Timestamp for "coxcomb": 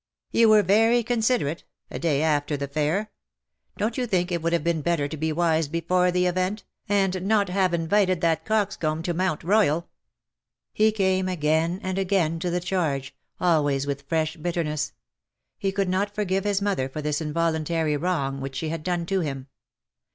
8.43-9.03